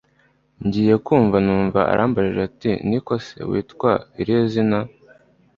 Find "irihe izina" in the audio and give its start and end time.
4.21-4.79